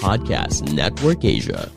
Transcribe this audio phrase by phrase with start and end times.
[0.00, 1.68] Podcast Network Asia.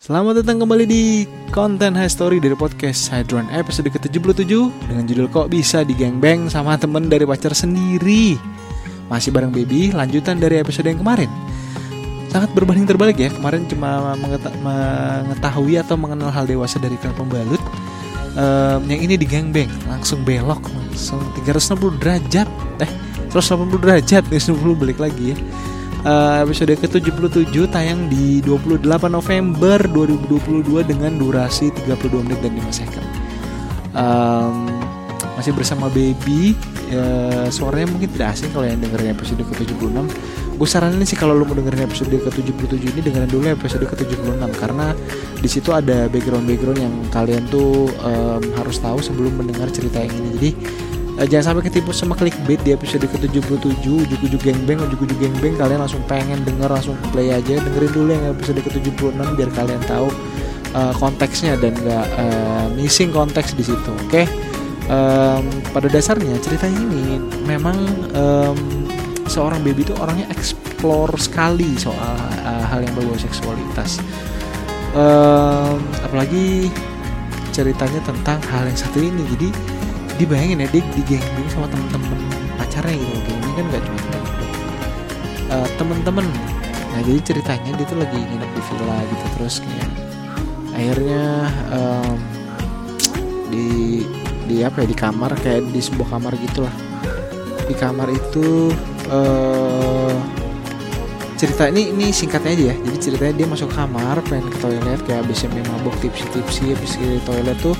[0.00, 4.48] Selamat datang kembali di konten High Story dari podcast Hydron episode ke-77
[4.88, 8.40] dengan judul Kok Bisa Digengbeng sama temen dari pacar sendiri.
[9.12, 11.28] Masih bareng Baby, lanjutan dari episode yang kemarin.
[12.32, 17.60] Sangat berbanding terbalik ya, kemarin cuma mengeta- mengetahui atau mengenal hal dewasa dari klan pembalut.
[18.32, 22.48] Em, yang ini digengbeng, langsung belok, langsung 360 derajat.
[22.80, 22.88] Eh,
[23.32, 25.36] 180 derajat, 180 balik lagi ya.
[26.02, 33.06] Eh, episode ke-77 tayang di 28 November 2022 dengan durasi 32 menit dan 5 second.
[33.94, 34.66] Em,
[35.38, 36.58] masih bersama Baby.
[36.90, 37.06] Ya,
[37.48, 40.10] suaranya mungkin tidak asing kalau yang dengerin episode ke-76.
[40.58, 44.92] Gue saranin sih kalau lo mau dengerin episode ke-77 ini dengerin dulu episode ke-76 karena
[45.38, 50.28] di situ ada background-background yang kalian tuh em, harus tahu sebelum mendengar cerita yang ini.
[50.34, 50.50] Jadi
[51.22, 55.54] Eh, jangan sampai ketipu sama clickbait di episode ke-77 Ujuk-ujuk gengbeng, ujuk-ujuk gengbeng.
[55.54, 57.62] Kalian langsung pengen denger, langsung play aja.
[57.62, 60.10] Dengerin dulu yang episode ke-76 Biar kalian tahu
[60.74, 64.26] eh, konteksnya Dan gak eh, missing konteks di situ Oke?
[64.90, 67.78] Em, Pada dasarnya cerita ini Memang
[68.18, 68.58] em,
[69.30, 74.02] Seorang baby itu orangnya explore sekali Soal eh, hal yang berbau seksualitas.
[74.98, 76.66] Em, Apalagi
[77.52, 79.22] ceritanya tentang hal yang satu ini.
[79.36, 79.48] Jadi
[80.20, 82.18] dibayangin ya dia digengbing sama temen-temen
[82.60, 84.22] pacarnya gitu gengbing kan gak cuma temen
[85.52, 86.24] Eh, temen-temen.
[86.92, 89.90] Nah jadi ceritanya dia tuh lagi nginep di villa gitu terus kayak
[90.72, 91.24] akhirnya
[91.68, 92.16] em,
[93.52, 93.68] di
[94.48, 96.72] di apa ya di kamar kayak di sebuah kamar gitulah.
[97.68, 98.72] Di kamar itu
[99.12, 100.16] eh
[101.36, 102.76] cerita ini ini singkatnya aja ya.
[102.88, 107.20] Jadi ceritanya dia masuk kamar pengen ke toilet kayak abis main mabuk tipsi-tipsi habis ke
[107.28, 107.76] toilet tuh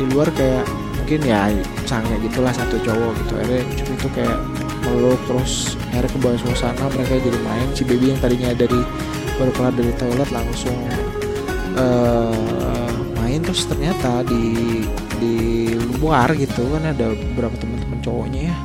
[0.00, 0.64] di luar kayak
[1.10, 1.50] mungkin ya
[1.90, 3.34] sange gitulah satu cowok gitu.
[3.34, 4.38] Akhirnya cuma itu kayak
[4.86, 7.66] meluk terus akhirnya ke bawah suasana mereka jadi main.
[7.74, 8.78] Si baby yang tadinya dari
[9.34, 10.78] baru keluar dari toilet langsung
[11.74, 13.42] eh main.
[13.42, 14.86] Terus ternyata di
[15.18, 15.34] di
[15.98, 18.56] luar gitu kan ada beberapa teman-teman cowoknya ya.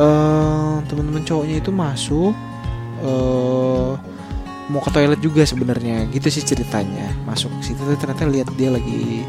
[0.00, 2.32] Eh teman-teman cowoknya itu masuk
[3.04, 3.92] eh
[4.72, 6.08] mau ke toilet juga sebenarnya.
[6.08, 7.84] Gitu sih ceritanya masuk ke situ.
[8.00, 9.28] Ternyata lihat dia lagi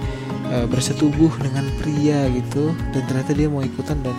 [0.52, 4.16] eh, bersetubuh dengan pria gitu dan ternyata dia mau ikutan dan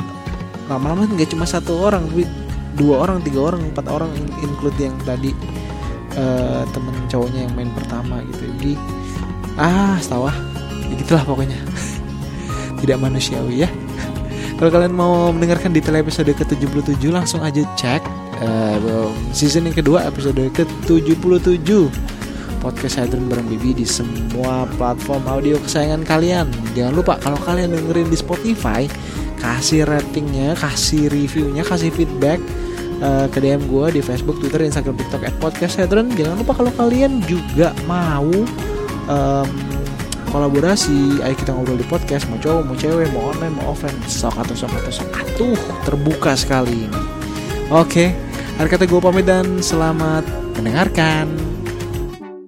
[0.69, 2.25] lama-lama nggak cuma satu orang tapi
[2.75, 5.31] dua orang tiga orang empat orang in- include yang tadi
[6.19, 8.49] eh, temen cowoknya yang main pertama gitu.
[8.59, 8.73] Jadi
[9.55, 10.35] ah setawa
[10.91, 11.59] ya gitulah pokoknya.
[12.83, 13.69] Tidak manusiawi ya.
[14.59, 18.03] Kalau kalian mau mendengarkan detail episode ke-77 langsung aja cek
[18.43, 18.77] eh,
[19.31, 21.71] season yang kedua episode ke-77
[22.65, 26.49] podcast Hadron bareng Bibi di semua platform audio kesayangan kalian.
[26.73, 28.89] Jangan lupa kalau kalian dengerin di Spotify,
[29.37, 32.41] kasih ratingnya, kasih reviewnya, kasih feedback
[33.05, 35.77] eh, ke DM gue di Facebook, Twitter, Instagram, TikTok at podcast.
[35.77, 38.33] Jangan lupa kalau kalian juga mau
[39.13, 39.49] em,
[40.33, 44.35] kolaborasi, ayo kita ngobrol di podcast, mau cowok, mau cewek, mau online, mau offline, sok
[44.41, 47.01] atau sok atau sok atuh terbuka sekali ini.
[47.71, 48.17] Oke,
[48.57, 50.27] akhir kata gue pamit dan selamat
[50.59, 51.54] mendengarkan.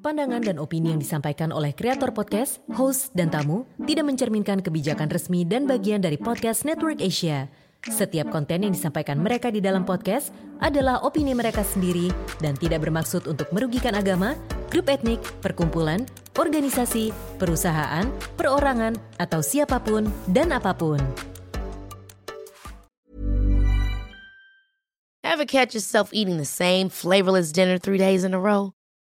[0.06, 5.42] Pandangan dan opini yang disampaikan oleh kreator podcast, host, dan tamu tidak mencerminkan kebijakan resmi
[5.42, 7.50] dan bagian dari podcast Network Asia.
[7.82, 10.30] Setiap konten yang disampaikan mereka di dalam podcast
[10.62, 14.38] adalah opini mereka sendiri dan tidak bermaksud untuk merugikan agama,
[14.70, 16.06] grup etnik, perkumpulan,
[16.38, 17.10] organisasi,
[17.42, 18.06] perusahaan,
[18.38, 21.02] perorangan, atau siapa pun dan apa pun.
[25.26, 28.75] Ever catch yourself eating the same flavorless dinner three days in a row?